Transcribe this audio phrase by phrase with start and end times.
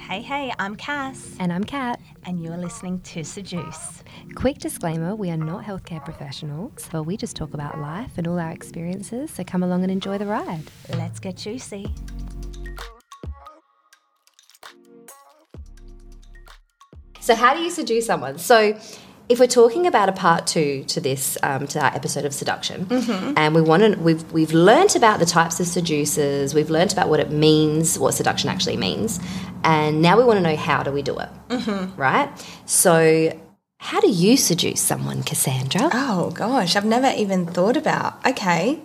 [0.00, 2.00] Hey, hey, I'm Cass, And I'm Kat.
[2.24, 4.02] and you're listening to Seduce.
[4.34, 8.38] Quick disclaimer we are not healthcare professionals, but we just talk about life and all
[8.38, 10.64] our experiences, so come along and enjoy the ride.
[10.96, 11.94] Let's get juicy.
[17.20, 18.38] So, how do you seduce someone?
[18.38, 18.76] So,
[19.30, 22.86] if we're talking about a part two to this, um, to our episode of seduction,
[23.36, 27.08] and we want to, we've we've learnt about the types of seducers, we've learnt about
[27.08, 29.20] what it means, what seduction actually means,
[29.62, 31.28] and now we want to know how do we do it,
[31.96, 32.28] right?
[32.66, 33.32] So,
[33.78, 35.88] how do you seduce someone, Cassandra?
[35.92, 38.26] Oh gosh, I've never even thought about.
[38.26, 38.80] Okay.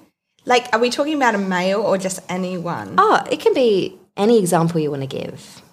[0.45, 2.93] Like, are we talking about a male or just anyone?
[2.99, 5.63] Oh, it can be any example you want to give.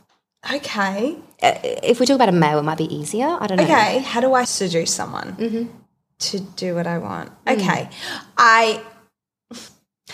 [0.50, 1.16] Okay.
[1.42, 3.26] Uh, If we talk about a male, it might be easier.
[3.40, 3.64] I don't know.
[3.64, 3.98] Okay.
[4.00, 5.68] How do I seduce someone
[6.18, 7.30] to do what I want?
[7.46, 7.88] Okay.
[8.36, 8.82] I,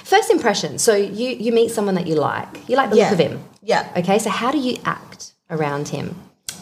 [0.05, 0.79] First impression.
[0.79, 2.69] So you you meet someone that you like.
[2.69, 3.11] You like the Yeah.
[3.11, 3.45] look of him.
[3.63, 4.19] yeah, Okay.
[4.19, 6.15] So how do you act around him?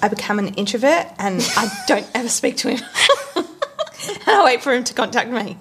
[0.02, 2.80] I become an introvert and I don't ever speak to him.
[3.36, 3.46] and
[4.28, 5.58] I wait for him to contact me.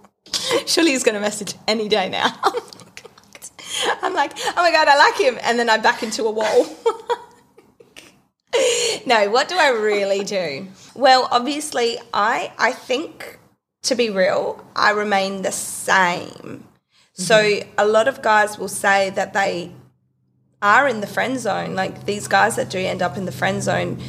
[0.66, 2.28] Surely he's going to message any day now.
[4.02, 5.38] I'm like, oh my God, I like him.
[5.42, 6.66] And then I back into a wall.
[9.06, 10.68] no, what do I really do?
[10.94, 13.38] Well, obviously, I, I think,
[13.82, 16.66] to be real, I remain the same.
[17.14, 17.70] So mm-hmm.
[17.78, 19.72] a lot of guys will say that they
[20.62, 21.74] are in the friend zone.
[21.74, 24.00] Like these guys that do end up in the friend zone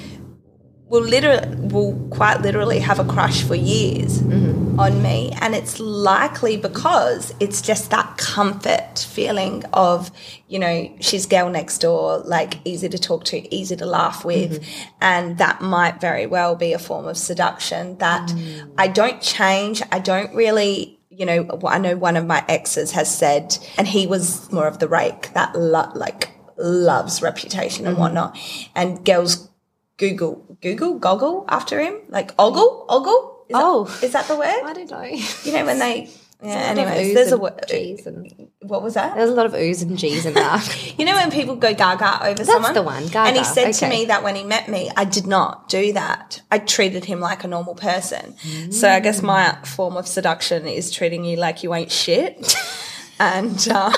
[0.90, 4.47] will literally will quite literally have a crush for years mm-hmm.
[4.78, 5.32] On me.
[5.42, 10.12] And it's likely because it's just that comfort feeling of
[10.48, 14.62] you know she's girl next door like easy to talk to easy to laugh with.
[14.62, 14.90] Mm-hmm.
[15.02, 18.72] And that might very well be a form of seduction that mm.
[18.78, 19.82] i don't change.
[19.92, 24.06] I don't really you know i know one of my exes has said and he
[24.06, 28.02] was more of the rake that lo- like loves reputation and mm-hmm.
[28.02, 28.38] whatnot.
[28.76, 29.50] And girls
[29.98, 33.37] Google, Google, goggle after him, like ogle, ogle.
[33.50, 33.86] Is Oh.
[33.86, 34.62] that, is that the word?
[34.64, 35.04] I don't know.
[35.04, 36.10] You know when they.
[36.44, 36.74] Yeah.
[36.76, 37.72] There's a lot of Anyways, there's a word.
[37.72, 39.16] And What was that?
[39.16, 40.94] there's a lot of oohs and G's in that.
[41.00, 42.74] You know when people go gaga over someone?
[42.76, 43.30] the one, gaga.
[43.30, 46.42] And he said to me that when he met me, I did not do that.
[46.52, 48.36] I treated him like a normal person.
[48.72, 52.56] So I guess my form of seduction is treating you like you ain't shit.
[53.20, 53.94] and um,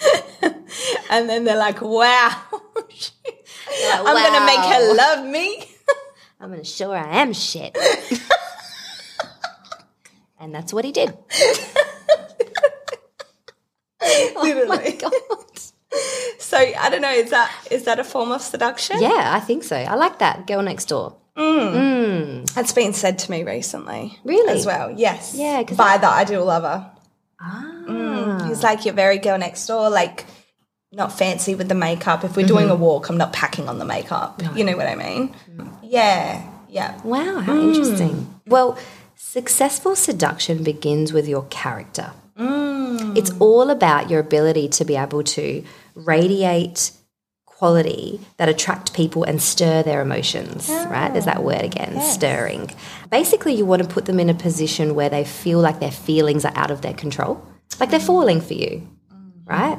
[1.10, 2.42] and then they're like, wow.
[3.84, 5.68] I'm going to make her love me.
[6.42, 7.76] I'm gonna show her I am shit.
[10.40, 11.16] and that's what he did.
[14.04, 14.92] Oh Literally.
[14.98, 15.12] God.
[16.38, 17.10] So I don't know.
[17.12, 19.00] Is that is that a form of seduction?
[19.00, 19.76] Yeah, I think so.
[19.76, 20.46] I like that.
[20.46, 21.16] Girl next door.
[21.36, 21.72] Mm.
[21.72, 22.54] Mm.
[22.54, 24.18] That's been said to me recently.
[24.24, 24.52] Really?
[24.52, 24.90] As well.
[24.90, 25.34] Yes.
[25.34, 25.62] Yeah.
[25.62, 26.90] by the ideal lover.
[27.40, 27.84] Ah.
[27.88, 28.48] Mm.
[28.48, 29.88] He's like, you're very girl next door.
[29.88, 30.26] Like,
[30.92, 32.22] not fancy with the makeup.
[32.22, 32.82] If we're doing Mm-hmm.
[32.82, 34.42] a walk, I'm not packing on the makeup.
[34.54, 35.34] You know what I mean?
[35.50, 35.78] Mm.
[35.82, 36.46] Yeah.
[36.68, 37.00] Yeah.
[37.02, 37.74] Wow, how mm.
[37.74, 38.40] interesting.
[38.46, 38.78] Well,
[39.14, 42.12] successful seduction begins with your character.
[42.38, 43.16] Mm.
[43.16, 45.64] It's all about your ability to be able to
[45.94, 46.92] radiate
[47.44, 51.10] quality that attract people and stir their emotions, right?
[51.12, 52.74] There's that ah, word again, stirring.
[53.08, 56.44] Basically, you want to put them in a position where they feel like their feelings
[56.44, 57.46] are out of their control,
[57.78, 58.88] like they're falling for you,
[59.44, 59.78] right?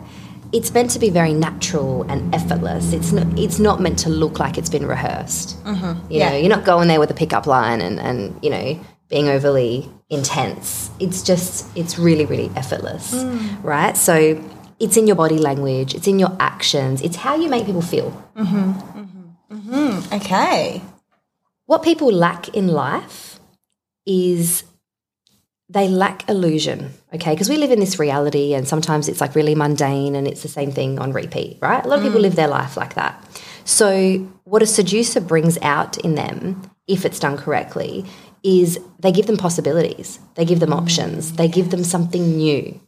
[0.53, 2.93] It's meant to be very natural and effortless.
[2.93, 5.61] It's not, it's not meant to look like it's been rehearsed.
[5.63, 6.11] Mm-hmm.
[6.11, 6.35] You know, Yeah.
[6.35, 10.91] you're not going there with a pickup line and, and you know, being overly intense.
[10.99, 13.63] It's just, it's really, really effortless, mm.
[13.63, 13.97] right?
[13.97, 14.41] So
[14.79, 18.11] it's in your body language, it's in your actions, it's how you make people feel.
[18.35, 19.55] Mm-hmm.
[19.55, 20.13] Mm-hmm.
[20.15, 20.81] Okay.
[21.65, 23.39] What people lack in life
[24.05, 24.63] is
[25.73, 27.33] they lack illusion, okay?
[27.33, 30.47] Because we live in this reality and sometimes it's like really mundane and it's the
[30.47, 31.83] same thing on repeat, right?
[31.83, 32.23] A lot of people mm.
[32.23, 33.41] live their life like that.
[33.65, 38.05] So, what a seducer brings out in them, if it's done correctly,
[38.43, 40.77] is they give them possibilities, they give them mm.
[40.77, 42.79] options, they give them something new,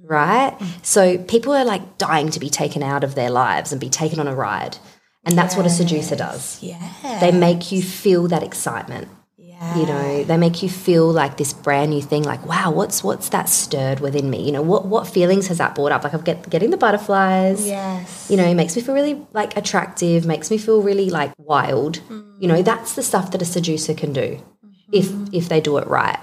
[0.00, 0.56] right?
[0.58, 0.84] Mm.
[0.84, 4.18] So, people are like dying to be taken out of their lives and be taken
[4.18, 4.78] on a ride.
[5.24, 6.60] And that's what a seducer does.
[6.62, 7.18] Yeah.
[7.20, 9.08] They make you feel that excitement.
[9.60, 9.76] Yeah.
[9.76, 12.22] You know, they make you feel like this brand new thing.
[12.22, 14.42] Like, wow, what's what's that stirred within me?
[14.42, 16.02] You know, what what feelings has that brought up?
[16.02, 17.66] Like, I'm get, getting the butterflies.
[17.66, 18.30] Yes.
[18.30, 20.24] You know, it makes me feel really like attractive.
[20.24, 22.00] Makes me feel really like wild.
[22.40, 24.94] You know, that's the stuff that a seducer can do mm-hmm.
[24.94, 26.18] if if they do it right.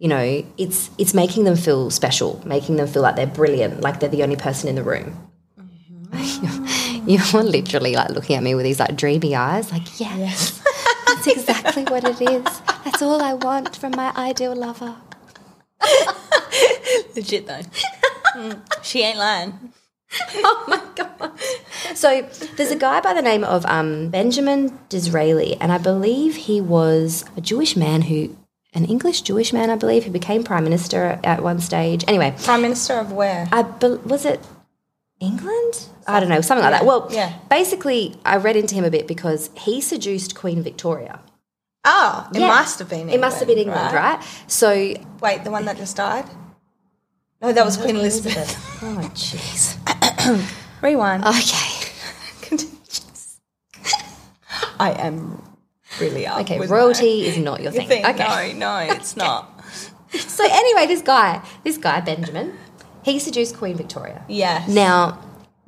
[0.00, 4.00] You know, it's it's making them feel special, making them feel like they're brilliant, like
[4.00, 5.16] they're the only person in the room.
[6.10, 7.08] Mm-hmm.
[7.08, 10.60] You're literally like looking at me with these like dreamy eyes, like, yes,
[11.24, 12.60] that's exactly what it is.
[12.84, 14.96] That's all I want from my ideal lover.
[17.16, 17.60] Legit though.
[18.36, 19.72] Mm, she ain't lying.
[20.36, 21.38] oh my god!
[21.94, 22.22] So
[22.56, 27.24] there's a guy by the name of um, Benjamin Disraeli, and I believe he was
[27.36, 28.36] a Jewish man who,
[28.72, 32.04] an English Jewish man, I believe, who became prime minister at one stage.
[32.08, 33.48] Anyway, Prime Minister of where?
[33.52, 34.40] I bel was it
[35.20, 35.86] England?
[36.06, 36.84] I don't know, something like that.
[36.86, 37.34] Well, yeah.
[37.48, 41.20] basically, I read into him a bit because he seduced Queen Victoria.
[41.84, 42.48] Oh, it Yeah.
[42.48, 43.00] must have been.
[43.00, 44.22] England, It must have been England, right?
[44.46, 46.24] So Wait, the one that just died?
[47.40, 48.56] No, that was Queen Elizabeth.
[48.82, 49.76] Oh, jeez.
[50.82, 51.24] Rewind.
[51.24, 51.76] Okay.
[54.80, 55.42] I am
[56.00, 56.40] really up.
[56.40, 57.86] Okay, royalty is not your thing.
[57.88, 58.06] thing.
[58.06, 58.52] Okay.
[58.54, 59.62] No, no, it's not.
[60.12, 62.56] So anyway, this guy, this guy Benjamin,
[63.02, 64.24] he seduced Queen Victoria.
[64.28, 64.68] Yes.
[64.68, 65.18] Now,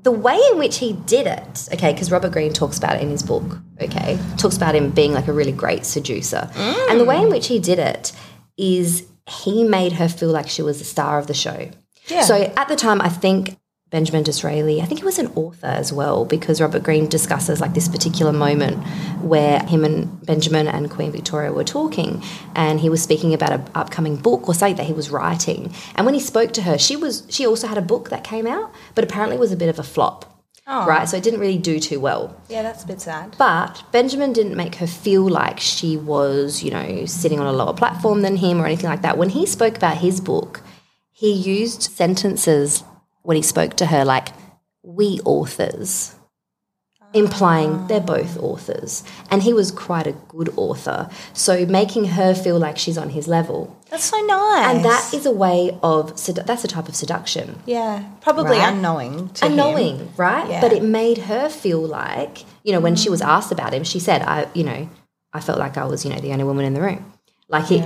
[0.02, 3.11] the way in which he did it, okay, because Robert Greene talks about it in
[3.11, 7.23] his book, okay, talks about him being like a really great seducer, and the way
[7.23, 8.12] in which he did it
[8.56, 11.70] is he made her feel like she was the star of the show.
[12.08, 12.23] Yeah.
[12.23, 13.56] So at the time, I think
[13.92, 17.74] Benjamin Disraeli, I think he was an author as well, because Robert Greene discusses like
[17.74, 18.82] this particular moment
[19.20, 22.22] where him and Benjamin and Queen Victoria were talking,
[22.56, 25.74] and he was speaking about an upcoming book or something that he was writing.
[25.94, 28.46] And when he spoke to her, she was she also had a book that came
[28.46, 30.24] out, but apparently was a bit of a flop.
[30.66, 30.86] Oh.
[30.86, 32.34] Right, so it didn't really do too well.
[32.48, 33.34] Yeah, that's a bit sad.
[33.36, 37.74] But Benjamin didn't make her feel like she was, you know, sitting on a lower
[37.74, 39.18] platform than him or anything like that.
[39.18, 40.62] When he spoke about his book,
[41.10, 42.84] he used sentences
[43.22, 44.28] when he spoke to her like,
[44.82, 46.14] we authors,
[47.14, 48.04] implying they're ah.
[48.04, 49.04] both authors.
[49.30, 51.08] And he was quite a good author.
[51.32, 53.76] So making her feel like she's on his level.
[53.90, 54.74] That's so nice.
[54.74, 57.60] And that is a way of, sedu- that's a type of seduction.
[57.66, 58.72] yeah, probably Right?
[58.72, 59.52] unknowing to him.
[59.52, 60.48] unknowing, right?
[60.48, 60.60] Yeah.
[60.60, 63.26] But it made her feel like, you know, when she was mm.
[63.26, 64.88] asked about him, she said, I, you know,
[65.32, 67.12] I felt like I was, you know, the only woman in the room.
[67.48, 67.82] Like it,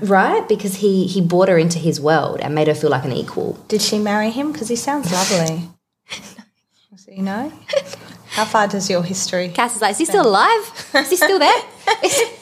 [0.00, 0.46] right?
[0.48, 3.54] Because he he brought her into his world and made her feel like an equal.
[3.68, 4.52] Did she marry him?
[4.52, 5.68] Because he sounds lovely.
[6.96, 7.52] So, you know?
[8.30, 9.50] How far does your history?
[9.50, 10.90] Cass is like, is he still alive?
[10.94, 11.62] Is he still there?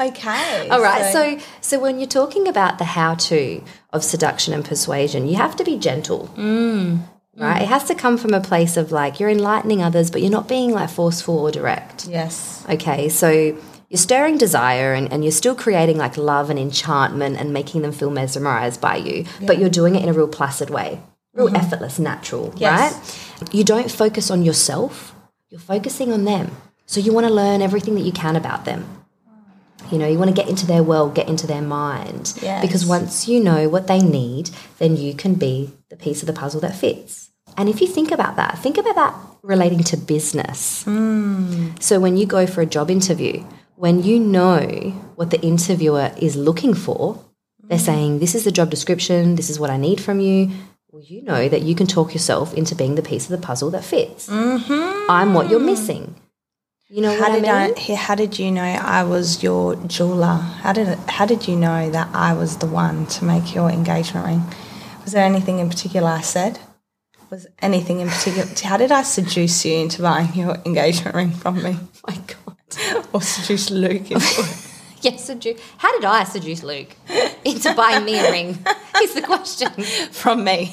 [0.00, 0.68] Okay.
[0.68, 1.12] All right.
[1.12, 3.62] So, so when you're talking about the how-to
[3.92, 6.30] of seduction and persuasion, you have to be gentle.
[6.36, 7.00] Mm.
[7.36, 7.56] Right?
[7.56, 7.72] It mm-hmm.
[7.72, 10.70] has to come from a place of like you're enlightening others, but you're not being
[10.70, 12.06] like forceful or direct.
[12.06, 12.64] yes.
[12.68, 17.52] Okay, so you're stirring desire and, and you're still creating like love and enchantment and
[17.52, 21.00] making them feel mesmerized by you, but you're doing it in a real placid way,
[21.32, 21.56] real mm-hmm.
[21.56, 23.40] effortless, natural, Yes.
[23.40, 23.54] right?
[23.54, 25.14] You don't focus on yourself,
[25.50, 26.56] you're focusing on them.
[26.86, 29.03] So you want to learn everything that you can about them.
[29.90, 32.34] You know, you want to get into their world, get into their mind.
[32.40, 32.62] Yes.
[32.62, 36.32] Because once you know what they need, then you can be the piece of the
[36.32, 37.30] puzzle that fits.
[37.56, 40.84] And if you think about that, think about that relating to business.
[40.84, 41.70] Hmm.
[41.80, 43.44] So when you go for a job interview,
[43.76, 44.58] when you know
[45.16, 47.24] what the interviewer is looking for,
[47.62, 47.84] they're hmm.
[47.84, 50.50] saying, This is the job description, this is what I need from you.
[50.90, 53.68] Well, you know that you can talk yourself into being the piece of the puzzle
[53.72, 54.28] that fits.
[54.28, 55.10] Mm-hmm.
[55.10, 56.14] I'm what you're missing.
[56.94, 57.90] You know How what I did mean?
[57.90, 60.36] I, how did you know I was your jeweler?
[60.36, 63.68] How did it, how did you know that I was the one to make your
[63.68, 64.42] engagement ring?
[65.02, 66.60] Was there anything in particular I said?
[67.30, 68.46] Was anything in particular?
[68.62, 71.76] How did I seduce you into buying your engagement ring from me,
[72.08, 73.06] oh my God.
[73.12, 74.70] or seduce Luke into it?
[75.02, 75.60] Yes, seduce.
[75.78, 76.94] how did I seduce Luke
[77.44, 78.50] into buying me a ring?
[79.02, 79.70] Is the question.
[80.12, 80.72] from me?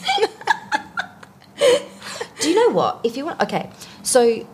[2.39, 2.99] Do you know what?
[3.03, 3.71] If you want, okay,
[4.03, 4.45] so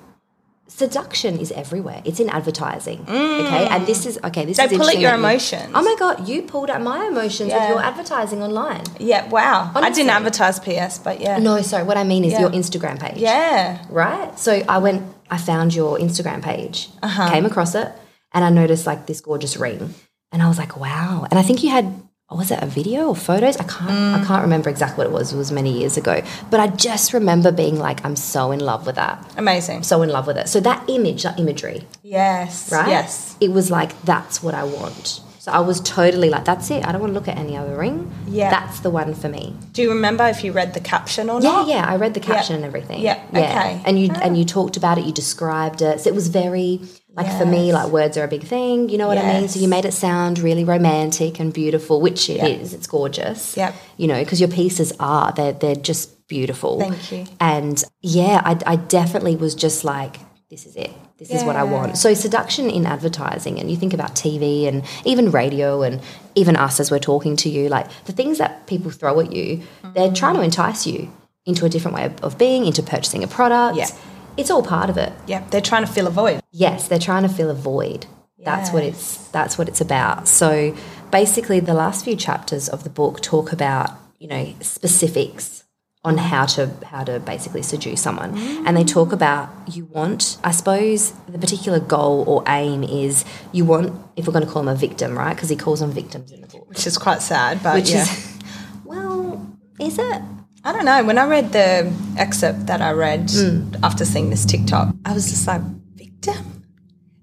[0.78, 2.02] seduction is everywhere.
[2.06, 3.00] It's in advertising.
[3.10, 4.46] Okay, and this is okay.
[4.46, 5.72] This They is pull at your emotions.
[5.74, 7.60] oh my god, you pulled at my emotions Yeah.
[7.60, 8.84] with your advertising online.
[9.00, 9.28] Yeah.
[9.28, 9.72] Wow.
[9.74, 11.40] I didn't advertise PS, but yeah.
[11.40, 11.84] No, sorry.
[11.84, 12.42] What I mean is Yeah.
[12.42, 13.18] your Instagram page.
[13.18, 13.80] Yeah.
[13.90, 14.38] Right.
[14.40, 15.02] So I went.
[15.30, 16.90] I found your Instagram page.
[17.04, 17.30] Uh-huh.
[17.32, 17.90] Came across it,
[18.34, 19.94] and I noticed like this gorgeous ring,
[20.32, 21.26] and I was like, wow.
[21.30, 21.86] And I think you had.
[22.30, 23.56] Was it a video or photos?
[23.56, 23.90] I can't.
[23.90, 24.26] I Mm.
[24.28, 25.32] can't remember exactly what it was.
[25.32, 26.22] It was many years ago.
[26.52, 29.24] But I just remember being like, I'm so in love with that.
[29.38, 29.84] Amazing.
[29.84, 30.50] so in love with it.
[30.50, 32.70] So that image, that imagery, Yes.
[32.70, 32.90] right?
[32.90, 33.36] Yes.
[33.40, 35.22] It was like, that's what I want.
[35.48, 36.86] So I was totally like, that's it.
[36.86, 38.12] I don't want to look at any other ring.
[38.28, 38.50] Yeah.
[38.50, 39.56] That's the one for me.
[39.72, 41.68] Do you remember if you read the caption or Yeah, not?
[41.70, 41.76] yeah.
[41.78, 41.90] Yeah.
[41.90, 43.00] I read the caption and everything.
[43.00, 43.82] Yeah, okay.
[43.86, 44.20] And you ah.
[44.22, 46.02] and you talked about it, you described it.
[46.02, 46.82] So it was very
[47.16, 49.48] like for me, like words are a big thing, you know what I mean?
[49.48, 52.48] So you made it sound really romantic and beautiful, which it Yeah.
[52.48, 52.74] is.
[52.74, 53.56] It's gorgeous.
[53.56, 53.72] Yeah.
[53.96, 56.80] You know, because your pieces are, they're they're just beautiful.
[56.80, 57.26] Thank you.
[57.40, 60.18] And yeah, I, I definitely was just like,
[60.50, 60.92] this is it.
[61.18, 61.98] This is what I want.
[61.98, 66.02] So seduction in advertising, and you think about TV and even radio, and
[66.36, 69.64] even us as we're talking to you, like the things that people throw at you,
[69.94, 71.12] they're trying to entice you
[71.46, 73.78] into a different way of, of being, into purchasing a product.
[73.78, 73.90] Yeah.
[74.38, 75.12] It's all part of it.
[75.26, 75.44] Yeah.
[75.50, 76.42] They're trying to fill a void.
[76.52, 78.06] Yes, they're trying to fill a void.
[78.40, 80.30] That's what it's that's what it's about.
[80.30, 80.74] So
[81.12, 83.90] basically the last few chapters of the book talk about
[84.20, 85.64] you know, specifics
[86.08, 86.62] on how to
[86.92, 88.32] how to basically seduce someone.
[88.66, 93.66] And they talk about you want, I suppose, the particular goal or aim is you
[93.66, 95.36] want, if we're going to call him a victim, right?
[95.36, 96.70] Because he calls them victims in the book.
[96.70, 98.04] Which is quite sad, but Which yeah.
[98.04, 98.38] is,
[98.86, 99.46] well,
[99.80, 100.22] is it?
[100.64, 101.04] I don't know.
[101.04, 103.74] When I read the excerpt that I read Hmm.
[103.84, 105.62] after seeing this TikTok, I was just like,
[105.96, 106.64] victim?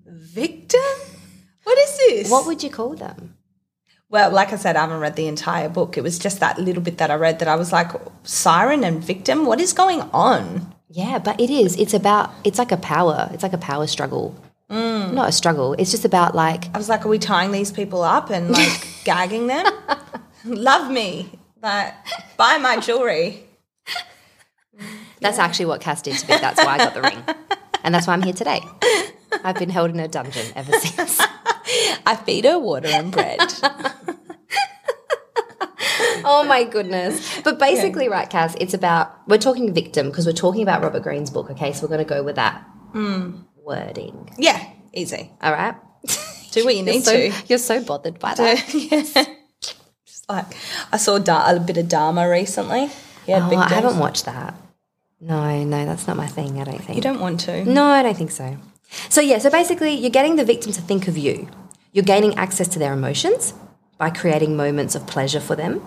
[0.07, 0.81] Victim?
[1.65, 2.31] What is this?
[2.31, 3.37] What would you call them?
[4.15, 5.99] Well, like I said, I haven't read the entire book.
[5.99, 7.91] It was just that little bit that I read that I was like,
[8.23, 9.45] siren and victim?
[9.45, 10.73] What is going on?
[10.89, 11.75] Yeah, but it is.
[11.75, 12.31] It's about.
[12.45, 13.29] It's like a power.
[13.33, 14.37] It's like a power struggle.
[14.71, 15.15] Mm.
[15.15, 15.73] Not a struggle.
[15.73, 18.87] It's just about like I was like, are we tying these people up and like
[19.05, 19.67] gagging them?
[20.45, 21.29] Love me.
[21.61, 21.93] Like,
[22.37, 23.43] buy my jewelry.
[25.19, 26.39] that's actually what Cass did to me.
[26.41, 27.21] That's why I got the ring,
[27.83, 28.61] and that's why I'm here today.
[29.43, 31.21] I've been held in a dungeon ever since.
[32.07, 33.41] I feed her water and bread.
[36.25, 37.41] oh my goodness!
[37.43, 41.31] But basically, right, Cass, it's about we're talking victim because we're talking about Robert Greene's
[41.31, 41.51] book.
[41.51, 42.63] Okay, so we're going to go with that
[42.93, 43.33] hmm.
[43.57, 44.31] wording.
[44.39, 45.31] yeah, easy.
[45.43, 45.75] All right.
[46.53, 47.33] Do what you You're need so, to.
[47.49, 48.59] you're so bothered by that.
[50.07, 50.47] Just like
[50.93, 52.91] I saw da- a bit of Dahmer recently.
[53.27, 54.55] Yeah, Oh, I haven't watched that.
[55.21, 56.61] No, no, that's not my thing.
[56.61, 56.97] I don't think.
[56.97, 57.65] You don't want to.
[57.65, 58.59] No, I don't think so.
[59.09, 61.49] So, yeah, so basically, you're getting the victim to think of you.
[61.93, 63.55] You're gaining access to their emotions
[63.99, 65.85] by creating moments of pleasure for them.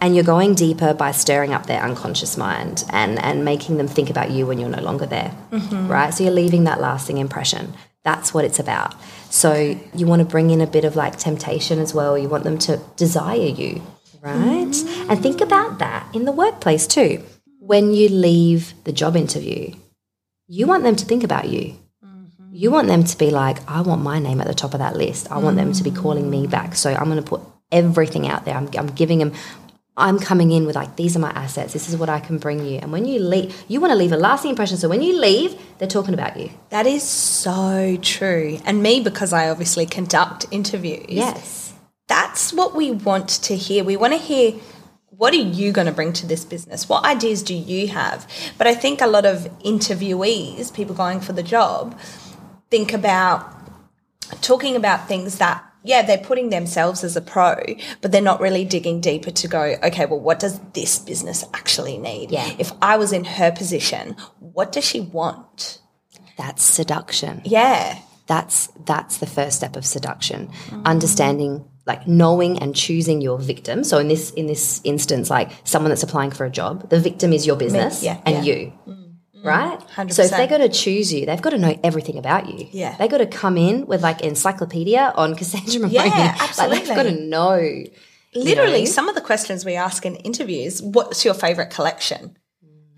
[0.00, 4.08] And you're going deeper by stirring up their unconscious mind and, and making them think
[4.08, 5.36] about you when you're no longer there.
[5.50, 5.88] Mm-hmm.
[5.88, 6.14] Right?
[6.14, 7.74] So, you're leaving that lasting impression.
[8.02, 8.94] That's what it's about.
[9.30, 12.16] So, you want to bring in a bit of like temptation as well.
[12.16, 13.82] You want them to desire you.
[14.22, 14.36] Right?
[14.38, 15.42] And think mm-hmm.
[15.44, 17.22] about that in the workplace too.
[17.58, 19.74] When you leave the job interview,
[20.46, 21.76] you want them to think about you.
[22.52, 24.96] You want them to be like, I want my name at the top of that
[24.96, 25.30] list.
[25.30, 26.74] I want them to be calling me back.
[26.74, 28.56] So I'm going to put everything out there.
[28.56, 29.32] I'm, I'm giving them,
[29.96, 31.72] I'm coming in with like, these are my assets.
[31.72, 32.78] This is what I can bring you.
[32.78, 34.78] And when you leave, you want to leave a lasting impression.
[34.78, 36.50] So when you leave, they're talking about you.
[36.70, 38.58] That is so true.
[38.64, 41.06] And me, because I obviously conduct interviews.
[41.08, 41.72] Yes.
[42.08, 43.84] That's what we want to hear.
[43.84, 44.54] We want to hear
[45.10, 46.88] what are you going to bring to this business?
[46.88, 48.26] What ideas do you have?
[48.56, 51.96] But I think a lot of interviewees, people going for the job,
[52.70, 53.52] think about
[54.42, 57.56] talking about things that yeah, they're putting themselves as a pro,
[58.02, 61.96] but they're not really digging deeper to go, okay, well, what does this business actually
[61.96, 62.30] need?
[62.30, 62.54] Yeah.
[62.58, 65.80] If I was in her position, what does she want?
[66.36, 67.40] That's seduction.
[67.44, 67.98] Yeah.
[68.26, 70.50] That's that's the first step of seduction.
[70.84, 73.82] Understanding like knowing and choosing your victim.
[73.82, 77.32] So in this in this instance, like someone that's applying for a job, the victim
[77.32, 78.54] is your business yeah, and yeah.
[78.54, 78.72] you.
[78.86, 78.99] Mm.
[79.42, 79.80] Mm, right?
[79.80, 80.12] 100%.
[80.12, 82.68] So if they're going to choose you, they've got to know everything about you.
[82.70, 82.96] Yeah.
[82.96, 86.10] They've got to come in with like encyclopedia on Cassandra Mahoney.
[86.10, 87.84] Yeah, Like they've got to know.
[88.34, 88.84] Literally, know?
[88.84, 92.36] some of the questions we ask in interviews, what's your favorite collection?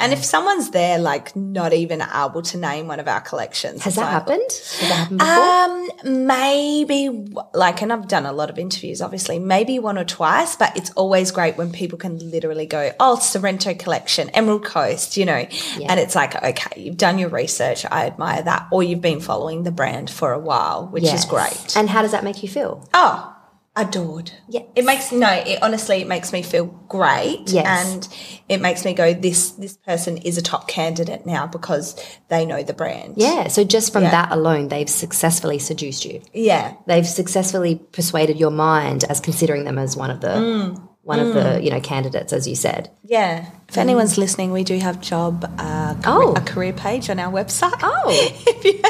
[0.02, 3.94] And if someone's there, like not even able to name one of our collections, Has
[3.94, 4.42] that like, happened?
[4.42, 6.10] Has that happened before?
[6.12, 10.56] Um, maybe like, and I've done a lot of interviews, obviously, maybe one or twice,
[10.56, 15.24] but it's always great when people can literally go, oh, Sorrento collection, Emerald Coast, you
[15.24, 15.46] know,
[15.88, 17.86] and it's like, okay, you've done your research.
[17.90, 18.68] I admire that.
[18.72, 21.76] Or you've been following the brand for a while, which is great.
[21.76, 22.84] And how does that make you feel?
[22.92, 23.36] Oh,
[23.74, 24.30] adored.
[24.48, 24.62] Yeah.
[24.76, 27.44] It makes no, it honestly it makes me feel great.
[27.46, 27.66] Yes.
[27.94, 28.08] And
[28.48, 31.96] it makes me go, this this person is a top candidate now because
[32.28, 33.14] they know the brand.
[33.16, 33.48] Yeah.
[33.48, 34.10] So just from Yeah.
[34.10, 36.20] that alone, they've successfully seduced you.
[36.34, 36.74] Yeah.
[36.86, 40.88] they've successfully persuaded your mind as considering them as one of the Mm.
[41.02, 43.46] One of the you know candidates as you said Yeah.
[43.68, 46.34] If anyone's listening, we do have job uh, career, Oh.
[46.36, 47.72] a career page on our website.
[47.82, 48.04] Oh.
[48.10, 48.80] if you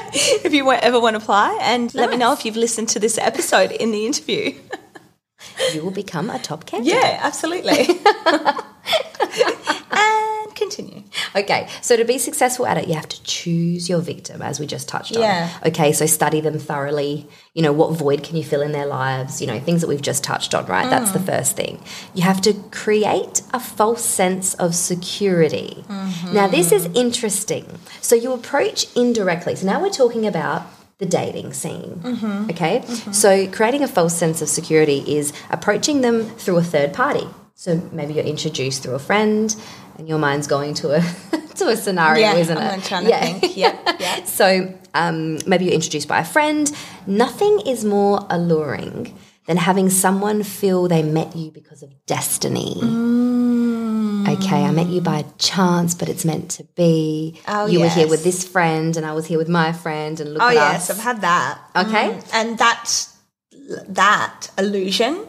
[0.44, 3.16] if you ever want to apply, and let me know if you've listened to this
[3.18, 4.52] episode in the interview.
[5.72, 7.86] you will become a top candidate yeah, absolutely.
[11.34, 14.66] okay so to be successful at it you have to choose your victim as we
[14.66, 15.50] just touched Yeah.
[15.62, 18.86] on okay so study them thoroughly you know what void can you fill in their
[18.86, 21.26] lives you know things that we've just touched on right that's the Mm.
[21.26, 21.80] first thing
[22.14, 26.34] you have to create a false sense of security Mm-hmm.
[26.34, 30.62] now this is interesting so you approach indirectly so now we're talking about
[30.98, 32.00] the dating scene.
[32.04, 32.50] Mm-hmm.
[32.50, 32.84] Okay?
[33.12, 37.26] So creating a false sense of security is approaching them through a third party.
[37.62, 39.54] So maybe you're introduced through a friend
[39.96, 41.00] and your mind's going to a
[41.58, 42.84] to a scenario, Yeah, isn't I'm it?
[42.84, 43.56] trying to think.
[43.56, 44.26] Yep, yep.
[44.26, 46.68] So um, maybe you're introduced by a friend.
[47.06, 49.16] Nothing is more alluring
[49.46, 52.80] than having someone feel they met you because of destiny.
[54.28, 57.40] Okay, I met you by chance, but it's meant to be.
[57.46, 60.34] Oh, you were here with this friend, and I was here with my friend, and
[60.34, 60.98] look Oh yes, us.
[60.98, 61.60] I've had that.
[61.76, 62.10] Okay.
[62.10, 62.28] Mm.
[62.34, 63.06] and that
[63.86, 65.26] that illusion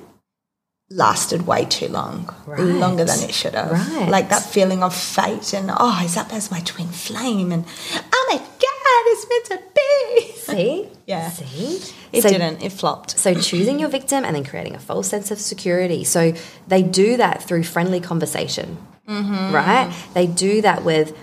[0.93, 2.59] lasted way too long, Right.
[2.59, 3.71] longer than it should have.
[3.71, 4.09] Right.
[4.09, 7.51] Like that feeling of fate and oh, is that as my twin flame?
[7.51, 10.31] And oh my god, it's meant to be.
[10.37, 10.89] See?
[11.05, 11.29] Yeah.
[11.31, 11.81] See?
[12.13, 12.63] It So- didn't.
[12.63, 13.19] It flopped.
[13.19, 16.05] So choosing your victim and then creating a false sense of security.
[16.05, 16.33] So
[16.67, 19.53] they do that through friendly conversation, mm-hmm.
[19.53, 19.91] right?
[20.13, 21.13] They do that with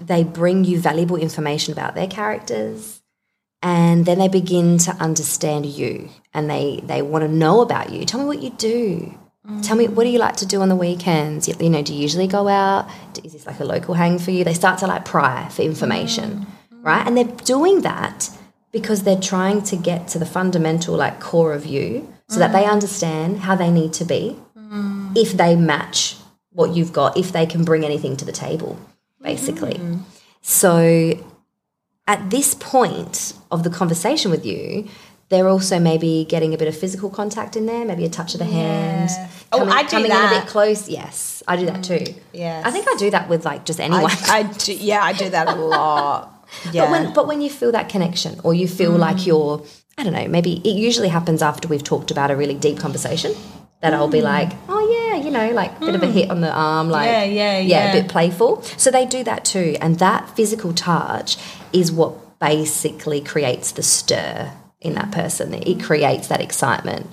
[0.00, 3.02] they bring you valuable information about their characters,
[3.62, 8.04] and then they begin to understand you, and they they want to know about you.
[8.04, 9.18] Tell me what you do.
[9.62, 11.48] Tell me what do you like to do on the weekends?
[11.48, 12.88] You you know, do you usually go out?
[13.24, 14.44] Is this like a local hang for you?
[14.44, 16.84] They start to like pry for information, mm.
[16.84, 17.06] right?
[17.06, 18.28] And they're doing that
[18.72, 22.64] because they're trying to get to the fundamental like core of you so that they
[22.64, 22.70] mm.
[22.70, 25.16] understand how they need to be mm.
[25.16, 26.16] if they match
[26.50, 28.78] what you've got if they can bring anything to the table
[29.22, 29.98] basically mm-hmm.
[30.42, 31.12] so
[32.06, 34.88] at this point of the conversation with you
[35.28, 38.38] they're also maybe getting a bit of physical contact in there maybe a touch of
[38.38, 39.10] the hand
[39.52, 42.14] Oh, coming, I do coming in a bit close yes i do that mm, too
[42.32, 42.64] yes.
[42.66, 45.28] i think i do that with like just anyone I, I do, yeah, I do
[45.30, 46.32] that a lot.
[46.72, 46.84] Yeah.
[46.86, 48.98] But when but when you feel that connection or you feel mm.
[48.98, 49.64] like you're
[49.98, 53.34] I don't know, maybe it usually happens after we've talked about a really deep conversation
[53.80, 54.24] that I'll be mm.
[54.24, 57.06] like, "Oh yeah, you know, like a bit of a hit on the arm like
[57.06, 57.90] Yeah, yeah, yeah, yeah.
[57.90, 61.36] a bit playful." So they do that too, and that physical touch
[61.72, 65.54] is what basically creates the stir in that person.
[65.54, 67.06] It creates that excitement.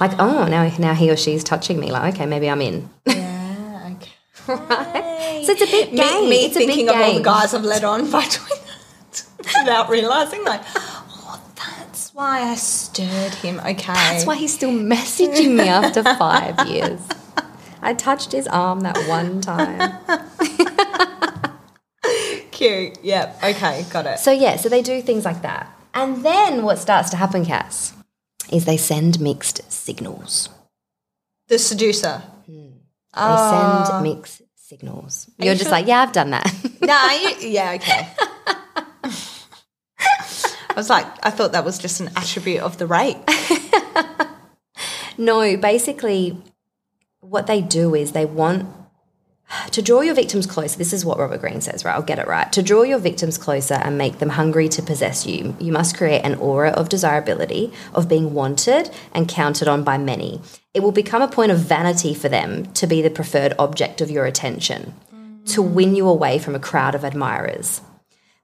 [0.00, 3.92] Like, "Oh, now now he or she's touching me." Like, "Okay, maybe I'm in." yeah,
[3.96, 4.54] okay.
[4.54, 5.42] right?
[5.44, 6.24] So it's a big game.
[6.24, 8.60] Me, me it's a thinking big of all the guys I've led on by doing
[8.64, 9.24] that
[9.60, 13.60] without realizing, like, oh, that's why I stirred him.
[13.60, 13.92] Okay.
[13.92, 17.00] That's why he's still messaging me after five years.
[17.82, 19.92] I touched his arm that one time.
[22.50, 23.02] Cute.
[23.02, 23.38] Yep.
[23.42, 23.86] Okay.
[23.90, 24.18] Got it.
[24.18, 25.74] So, yeah, so they do things like that.
[25.94, 27.92] And then what starts to happen, Cass,
[28.52, 30.48] is they send mixed signals.
[31.48, 32.22] The seducer.
[32.46, 32.72] They
[33.14, 33.84] Ah.
[33.90, 35.28] send mixed signals.
[35.38, 35.72] You're you just sure?
[35.72, 36.52] like, yeah, I've done that.
[36.82, 38.08] No, you, yeah, okay.
[40.00, 43.18] I was like, I thought that was just an attribute of the rake.
[45.18, 46.36] no, basically,
[47.20, 48.66] what they do is they want
[49.72, 50.78] to draw your victims closer.
[50.78, 51.94] This is what Robert Greene says, right?
[51.94, 52.50] I'll get it right.
[52.52, 56.22] To draw your victims closer and make them hungry to possess you, you must create
[56.22, 60.40] an aura of desirability, of being wanted and counted on by many.
[60.74, 64.10] It will become a point of vanity for them to be the preferred object of
[64.10, 64.94] your attention,
[65.46, 67.80] to win you away from a crowd of admirers.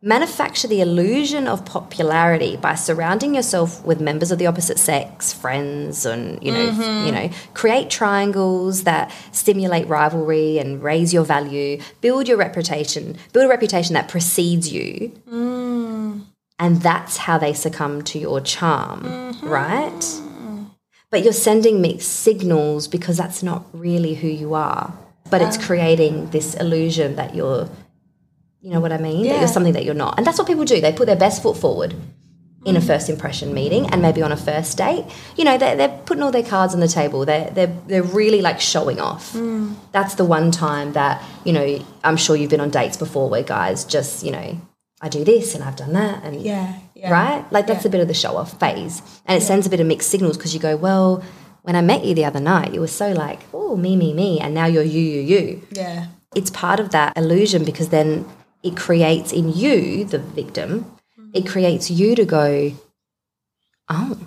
[0.02, 6.04] Manufacture the illusion of popularity by surrounding yourself with members of the opposite sex, friends,
[6.04, 7.06] and you know, mm-hmm.
[7.06, 11.80] you know, create triangles that stimulate rivalry and raise your value.
[12.02, 13.16] Build your reputation.
[13.32, 16.20] Build a reputation that precedes you, mm.
[16.58, 19.48] and that's how they succumb to your charm, mm-hmm.
[19.48, 20.20] right?
[21.10, 24.92] But you're sending mixed signals because that's not really who you are.
[25.30, 25.62] But it's uh.
[25.62, 27.70] creating this illusion that you're
[28.60, 29.26] you know what I mean?
[29.26, 30.18] That you're something that you're not.
[30.18, 30.80] And that's what people do.
[30.80, 31.94] They put their best foot forward
[32.64, 32.86] in a mm.
[32.86, 35.04] first impression meeting and maybe on a first date.
[35.36, 37.24] You know, they're, they're putting all their cards on the table.
[37.24, 39.32] They're, they're, they're really like showing off.
[39.34, 39.76] Mm.
[39.92, 43.44] That's the one time that, you know, I'm sure you've been on dates before where
[43.44, 44.60] guys just, you know,
[45.00, 46.24] I do this and I've done that.
[46.24, 47.12] And Yeah, yeah.
[47.12, 47.52] right?
[47.52, 49.00] Like that's a bit of the show off phase.
[49.26, 51.22] And it sends a bit of mixed signals because you go, well,
[51.62, 54.40] when I met you the other night, you were so like, oh, me, me, me.
[54.40, 56.06] And now you're you, you, you Yeah.
[56.34, 58.24] it's part of that illusion because then
[58.66, 60.70] it creates in you, the victim,
[61.32, 62.72] it creates you to go,
[63.88, 64.18] oh,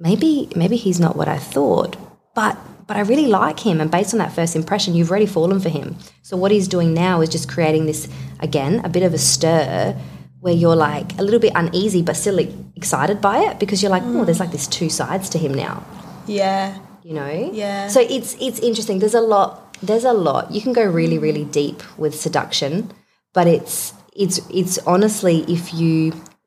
[0.00, 1.96] maybe maybe he's not what I thought,
[2.34, 5.60] but but I really like him, and based on that first impression, you've already fallen
[5.60, 5.96] for him.
[6.22, 8.08] So what he's doing now is just creating this
[8.40, 9.94] again a bit of a stir
[10.40, 12.38] where you're like a little bit uneasy but still
[12.76, 15.84] excited by it because you're like, oh, there's like this two sides to him now
[16.26, 16.78] Yeah.
[17.02, 17.88] you know Yeah.
[17.88, 19.50] so it's it's interesting there's a lot
[19.82, 22.90] there's a lot you can go really really deep with seduction
[23.38, 25.94] but it's it's it's honestly if you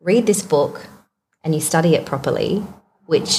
[0.01, 0.75] read this book
[1.41, 2.51] and you study it properly
[3.05, 3.33] which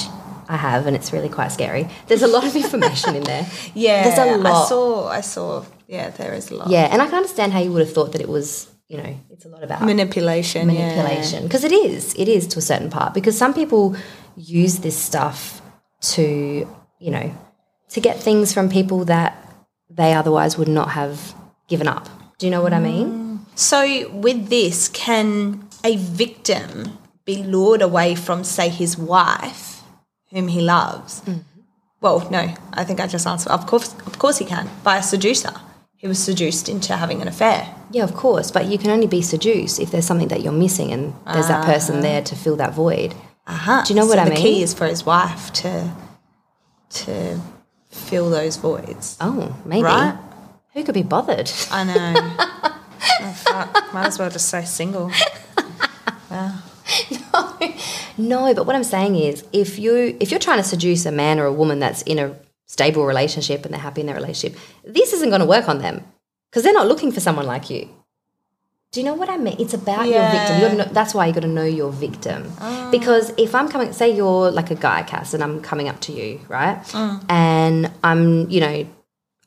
[0.48, 4.04] I have and it's really quite scary there's a lot of information in there Yeah.
[4.04, 5.46] there's a lot I saw, I saw,
[5.86, 6.66] yeah, there is a lot.
[6.76, 8.46] yeah and I can understand how you would have thought that it was
[8.88, 10.66] you know it's a lot about Manipulation.
[10.66, 13.84] manipulation because it is it is to a certain part because some people
[14.62, 15.60] use this stuff
[16.14, 16.24] to
[17.04, 17.26] you know
[17.94, 19.30] to get things from people that
[20.00, 21.34] they otherwise would not have
[21.72, 22.04] given up
[22.38, 23.21] do you know what i mean mm.
[23.54, 29.82] So, with this, can a victim be lured away from, say, his wife,
[30.30, 31.22] whom he loves?
[32.00, 33.52] Well, no, I think I just answered.
[33.52, 35.52] Of course, of course, he can by a seducer.
[35.96, 37.72] He was seduced into having an affair.
[37.92, 40.90] yeah of course but you can only be seduced if there's something that you're missing
[40.90, 43.14] and there's that person there to fill that void
[43.46, 43.84] Uh-huh.
[43.86, 44.42] Do you know what so I the mean?
[44.42, 45.92] key is for his wife to
[47.04, 47.40] to
[47.90, 49.16] fill those voids.
[49.20, 49.84] Oh, maybe.
[49.84, 50.16] Right?
[50.74, 51.50] Who could be bothered?
[51.70, 52.70] I know.
[53.92, 55.10] Might as well just say single.
[56.30, 56.62] Wow.
[58.18, 61.38] No, but what I'm saying is, if you if you're trying to seduce a man
[61.38, 62.34] or a woman that's in a
[62.66, 66.04] stable relationship and they're happy in their relationship, this isn't going to work on them
[66.50, 67.88] because they're not looking for someone like you.
[68.92, 69.56] Do you know what I mean?
[69.58, 70.60] It's about your victim.
[70.60, 70.60] Yeah.
[70.60, 72.44] You're no, that's why you got to know your victim.
[72.44, 72.90] Mm.
[72.90, 76.12] Because if I'm coming, say you're like a guy, Cass, and I'm coming up to
[76.12, 76.76] you, right?
[76.88, 77.24] Mm.
[77.30, 78.86] And I'm, you know,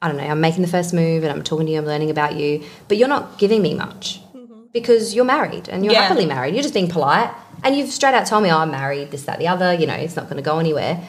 [0.01, 2.11] I don't know, I'm making the first move and I'm talking to you, I'm learning
[2.11, 4.65] about you, but you're not giving me much mm-hmm.
[4.73, 6.03] because you're married and you're Yeah.
[6.03, 6.53] happily married.
[6.53, 7.31] You're just being polite
[7.63, 9.93] and you've straight out told me, oh, I'm married, this, that, the other, you know,
[9.93, 11.01] it's not going to go anywhere.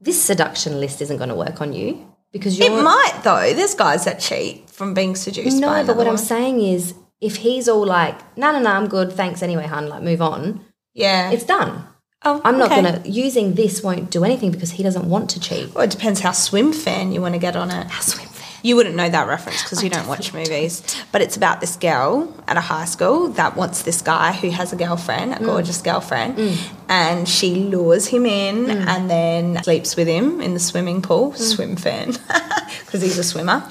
[0.00, 3.52] This seduction list isn't going to work on you because It might though.
[3.54, 5.60] There's guys that cheat from being seduced.
[5.62, 8.88] by no, but what I'm saying is if he's all like, no, no, no, I'm
[8.88, 11.86] good, thanks anyway, hun, like move on, yeah, it's done.
[12.28, 12.82] Oh, I'm not okay.
[12.82, 15.72] going to, using this won't do anything because he doesn't want to cheat.
[15.74, 17.86] Well, it depends how Swimfan you want to get on it.
[17.86, 18.32] How Swimfan.
[18.62, 20.82] You wouldn't know that reference because you don't watch movies.
[21.12, 24.72] But it's about this girl at a high school that wants this guy who has
[24.72, 25.40] a girlfriend, Mm.
[25.40, 26.58] a gorgeous girlfriend,
[26.88, 28.86] and she lures him in Mm.
[28.88, 32.18] and then sleeps with him in the swimming pool, Swimfan,
[32.86, 33.62] because he's a swimmer.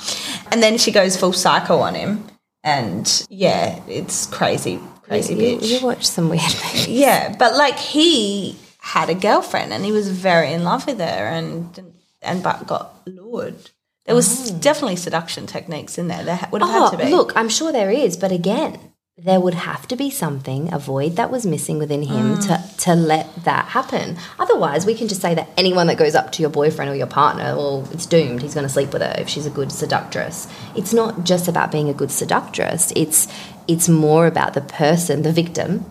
[0.50, 2.24] And then she goes full psycho on him.
[2.64, 5.68] And yeah, it's crazy, crazy You, bitch.
[5.80, 6.88] you watch some weird movies.
[6.88, 11.06] Yeah, but like he had a girlfriend and he was very in love with her
[11.06, 13.72] and and but got lured.
[14.06, 14.58] There was oh.
[14.60, 16.24] definitely seduction techniques in there.
[16.24, 17.12] There would have Oh, had to be.
[17.12, 18.80] look, I'm sure there is, but again,
[19.18, 22.48] there would have to be something, a void that was missing within him mm.
[22.48, 24.18] to, to let that happen.
[24.38, 27.08] Otherwise, we can just say that anyone that goes up to your boyfriend or your
[27.08, 28.42] partner, well, it's doomed.
[28.44, 30.48] He's going to sleep with her if she's a good seductress.
[30.76, 32.92] It's not just about being a good seductress.
[32.96, 33.28] It's
[33.68, 35.86] it's more about the person, the victim.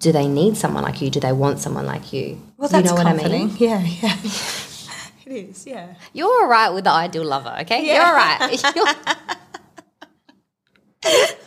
[0.00, 1.08] Do they need someone like you?
[1.10, 2.40] Do they want someone like you?
[2.58, 3.48] well, Do you that's know what I mean?
[3.48, 3.56] comforting.
[3.68, 4.16] Yeah, yeah.
[5.26, 5.66] it is.
[5.66, 5.94] Yeah.
[6.12, 7.86] You're all right with the ideal lover, okay?
[7.86, 8.50] You're all right.
[8.74, 8.92] You're-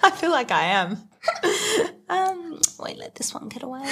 [0.04, 0.98] I feel like I am.
[2.10, 3.86] um, wait, let this one get away.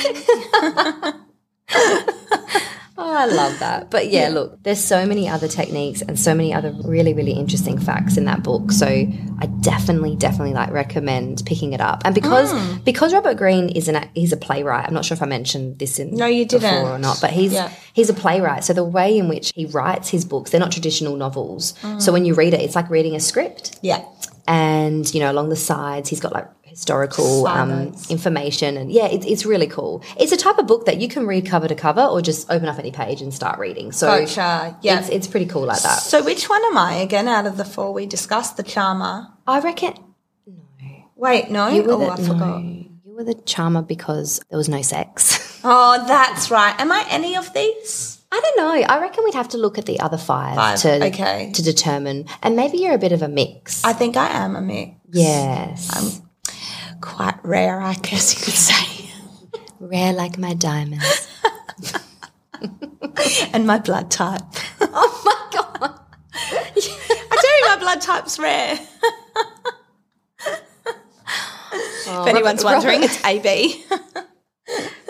[2.97, 3.91] Oh, I love that.
[3.91, 7.77] But yeah, look, there's so many other techniques and so many other really, really interesting
[7.77, 8.71] facts in that book.
[8.71, 12.03] So I definitely, definitely like recommend picking it up.
[12.05, 12.77] And because hmm.
[12.85, 14.87] because Robert Greene is an he's a playwright.
[14.87, 16.85] I'm not sure if I mentioned this in No, you before didn't.
[16.87, 17.69] or not, but he's Yeah.
[17.93, 18.63] he's a playwright.
[18.63, 21.77] So the way in which he writes his books, they're not traditional novels.
[21.79, 21.99] Hmm.
[21.99, 24.05] So when you read it, it's like reading a script yeah.
[24.47, 29.25] and you know along the sides he's got like historical um, information and yeah it's,
[29.25, 32.01] it's really cool it's a type of book that you can read cover to cover
[32.01, 34.77] or just open up any page and start reading so Gotcha.
[34.81, 34.99] Yeah.
[34.99, 37.63] it's, it's pretty cool like that So which one am I again out of the
[37.63, 38.57] four we discussed?
[38.57, 39.27] The charmer.
[39.47, 39.93] i reckon
[41.15, 41.69] Wait, no.
[41.69, 42.39] you were oh, the, I forgot.
[42.39, 42.57] no,
[43.05, 46.77] you were the charmer because there was no sex Oh, that's right.
[46.79, 48.21] Am I any of these?
[48.31, 48.85] I don't know.
[48.85, 51.51] I reckon we'd have to look at the other five, Five, to okay.
[51.55, 53.83] to determine, and maybe you're a bit of a mix.
[53.83, 54.91] I think I am a mix.
[55.09, 56.21] yes,
[57.05, 59.09] Quite rare, I guess you could say.
[59.79, 61.27] rare like my diamonds.
[63.53, 64.41] and my blood type.
[64.81, 65.99] oh my god!
[66.33, 68.79] I tell you, my blood type's rare.
[72.07, 73.85] if anyone's Robert- wondering, Robert- it's AB.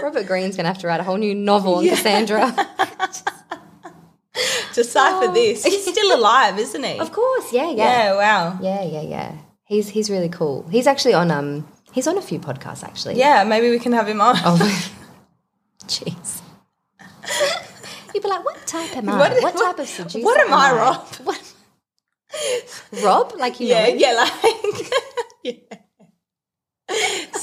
[0.01, 2.53] Robert Greene's gonna have to write a whole new novel on Cassandra.
[4.73, 5.63] Decipher this.
[5.63, 6.99] He's still alive, isn't he?
[6.99, 7.75] Of course, yeah, yeah,
[8.11, 8.59] Yeah, wow.
[8.61, 9.35] yeah, yeah, yeah.
[9.63, 10.67] He's he's really cool.
[10.69, 13.15] He's actually on um he's on a few podcasts actually.
[13.17, 14.35] Yeah, maybe we can have him on.
[14.45, 14.57] Oh,
[15.87, 16.41] jeez.
[18.13, 19.17] You'd be like, what type am I?
[19.17, 20.23] What- What, what- type of seducer?
[20.23, 21.05] what am I, Rob?
[21.23, 21.53] What?
[23.03, 23.95] Rob, like you yeah, know?
[23.95, 24.54] yeah, like.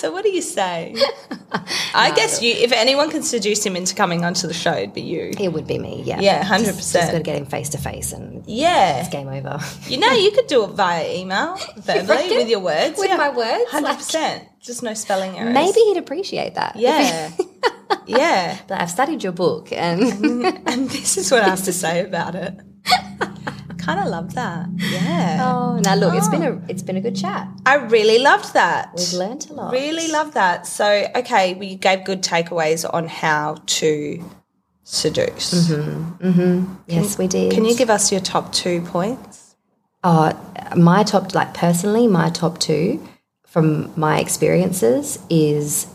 [0.02, 0.08] Yeah.
[0.08, 0.94] So what do you say?
[1.94, 2.52] I guess you.
[2.54, 5.32] If anyone can seduce him into coming onto the show, it'd be you.
[5.38, 6.02] It would be me.
[6.04, 7.02] Yeah, Yeah, hundred percent.
[7.02, 9.60] Just got to get him face to face and Yeah, it's game over.
[9.88, 12.36] you know, you could do it via email, verbally, reckon?
[12.38, 12.98] with your words.
[12.98, 13.70] With my words?
[13.70, 14.48] hundred percent.
[14.60, 15.54] Just no spelling errors.
[15.54, 16.76] Maybe he'd appreciate that.
[16.76, 17.30] Yeah,
[18.06, 18.58] yeah.
[18.68, 20.02] But I've studied your book and
[20.66, 22.54] And this is what I have to say about it.
[23.82, 24.68] Kind of love that.
[24.76, 25.40] Yeah.
[25.42, 27.48] oh, now look, it's been a it's been a good chat.
[27.66, 28.92] I really loved that.
[28.96, 29.72] We've learnt a lot.
[29.72, 30.66] Really love that.
[30.66, 34.24] So, okay, we gave good takeaways on how to
[34.84, 35.70] seduce.
[36.86, 37.52] Yes, we did.
[37.52, 39.56] Can you give us your top two points?
[40.04, 40.34] Uh,
[40.76, 43.06] my top, like personally, my top two
[43.46, 45.86] from my experiences is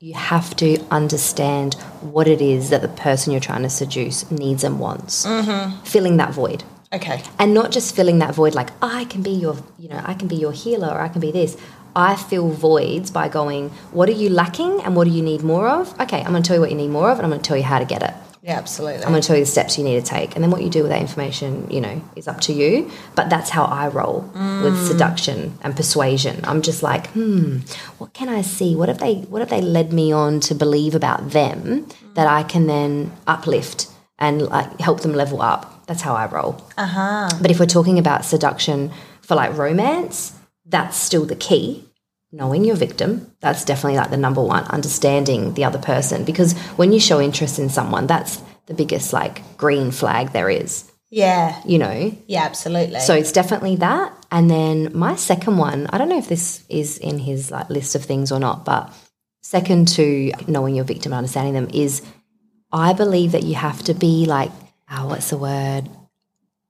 [0.00, 4.64] you have to understand what it is that the person you're trying to seduce needs
[4.64, 5.24] and wants.
[5.24, 5.84] Mm-hmm.
[5.84, 6.64] Filling that void.
[6.96, 7.22] Okay.
[7.38, 10.28] And not just filling that void like, I can be your, you know, I can
[10.28, 11.56] be your healer or I can be this.
[11.94, 15.68] I fill voids by going, what are you lacking and what do you need more
[15.68, 15.98] of?
[16.00, 17.48] Okay, I'm going to tell you what you need more of and I'm going to
[17.48, 18.14] tell you how to get it.
[18.42, 19.02] Yeah, absolutely.
[19.02, 20.70] I'm going to tell you the steps you need to take, and then what you
[20.70, 22.88] do with that information, you know, is up to you.
[23.16, 24.20] But that's how I roll
[24.62, 26.44] with seduction and persuasion.
[26.44, 27.58] I'm just like, hmm,
[27.98, 28.76] what can I see?
[28.76, 32.44] What have they What have they led me on to believe about them that I
[32.44, 35.75] can then uplift and like help them level up?
[35.86, 36.60] That's how I roll.
[36.76, 37.28] Uh huh.
[37.40, 38.90] But if we're talking about seduction
[39.22, 40.32] for like romance,
[40.64, 41.84] that's still the key.
[42.32, 46.24] Knowing your victim, that's definitely like the number one, understanding the other person.
[46.24, 50.90] Because when you show interest in someone, that's the biggest like green flag there is,
[51.08, 51.62] Yeah.
[51.64, 52.12] you know?
[52.26, 52.98] Yeah, absolutely.
[52.98, 54.12] So it's definitely that.
[54.32, 57.94] And then my second one, I don't know if this is in his like list
[57.94, 58.92] of things or not, but
[59.42, 62.02] second to knowing your victim and understanding them is
[62.72, 64.50] I believe that you have to be like,
[64.90, 65.88] oh, what's the word?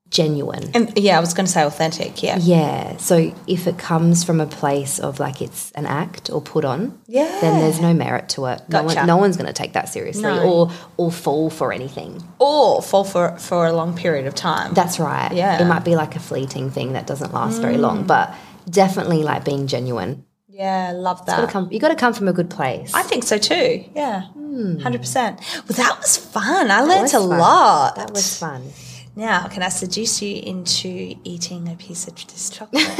[0.09, 0.70] Genuine.
[0.72, 2.22] and yeah, I was going to say authentic.
[2.22, 2.38] Yeah.
[2.40, 2.96] Yeah.
[2.98, 6.96] So if it comes from a place of like it's an act or put on,
[7.09, 7.24] Yeah.
[7.40, 8.62] then there's no merit to it.
[8.68, 8.98] No, Gotcha.
[8.98, 10.48] one, no one's going to take that seriously No.
[10.48, 12.22] or or fall for anything.
[12.38, 14.74] Or fall for for a long period of time.
[14.74, 15.33] That's right.
[15.33, 15.59] Yeah.
[15.59, 15.62] Mm.
[15.62, 18.33] It might be like a fleeting thing that doesn't last very long, but
[18.70, 20.24] definitely like being genuine.
[20.57, 21.51] Yeah, love Gotta that.
[21.51, 22.95] come, you got to come from a good place.
[22.95, 23.85] I think so too.
[23.95, 24.23] Yeah.
[24.29, 24.79] Hmm.
[24.79, 25.38] Hundred percent.
[25.69, 26.71] Well, that was fun.
[26.71, 27.29] I learned was a fun.
[27.29, 27.97] lot.
[27.97, 28.62] that was fun.
[29.14, 32.83] Now, can I seduce you into eating a piece of this chocolate?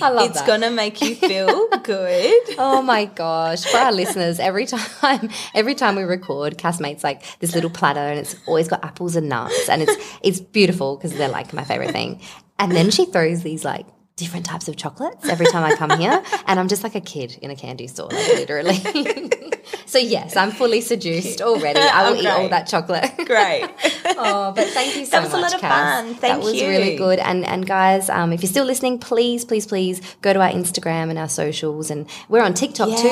[0.00, 0.46] I love it's that.
[0.48, 2.42] gonna make you feel good.
[2.58, 3.62] Oh my gosh!
[3.64, 8.00] For our listeners, every time every time we record, Cass makes like this little platter,
[8.00, 11.62] and it's always got apples and nuts, and it's it's beautiful because they're like my
[11.62, 12.20] favorite thing.
[12.62, 16.22] And then she throws these like different types of chocolates every time I come here,
[16.46, 18.78] and I'm just like a kid in a candy store, like literally.
[19.86, 21.80] so yes, I'm fully seduced already.
[21.80, 23.10] I will eat all that chocolate.
[23.26, 23.68] Great.
[24.06, 25.94] Oh, but thank you so That was a much, lot of Cass.
[25.94, 26.04] fun.
[26.04, 26.20] Thank you.
[26.20, 27.18] that Thank was really good.
[27.18, 31.10] And and guys, um, if you're still listening, please, please, please go to our Instagram
[31.10, 33.02] and our socials, and we're on TikTok Yes,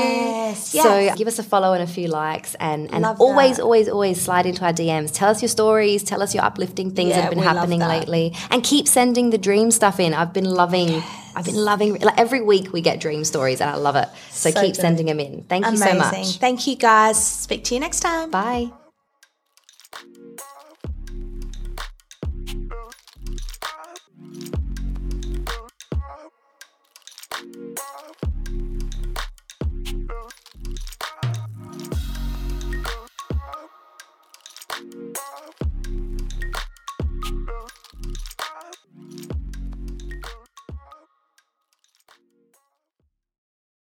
[0.73, 0.77] too.
[0.79, 0.83] yes.
[0.85, 3.63] So give us a follow and a few likes, and and Love always, that.
[3.65, 5.13] always, always slide into our DMs.
[5.13, 6.03] Tell us your stories.
[6.03, 9.71] Tell us your uplifting things that have been happening lately, and keep sending the dream
[9.71, 10.15] stuff in.
[10.15, 11.03] I've been loving.
[11.35, 11.95] I've been loving.
[12.01, 14.09] Like every week we get dream stories, and I love it.
[14.31, 14.81] So, So keep good.
[14.81, 15.45] sending them in.
[15.49, 16.37] Thank you so much.
[16.39, 17.25] Thank you guys.
[17.25, 18.31] Speak to you next time.
[18.31, 18.71] Bye.